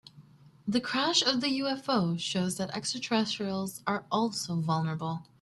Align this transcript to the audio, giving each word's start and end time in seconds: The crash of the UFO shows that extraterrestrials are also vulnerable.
The 0.67 0.81
crash 0.81 1.21
of 1.21 1.41
the 1.41 1.59
UFO 1.59 2.19
shows 2.19 2.57
that 2.57 2.71
extraterrestrials 2.71 3.83
are 3.85 4.07
also 4.11 4.55
vulnerable. 4.59 5.27